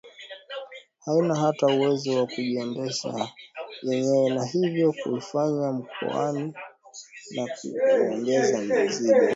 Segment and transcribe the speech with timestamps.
[1.05, 3.27] haina hata uwezo wa kujiendesha
[3.83, 6.53] yenyewe na hivyo kuifanya mkoa ni
[7.33, 9.29] kuongeza mzigo